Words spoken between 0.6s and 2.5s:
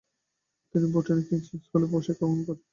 তিনি ব্রুটনের কিং’স স্কুলে শিক্ষাগ্রহণ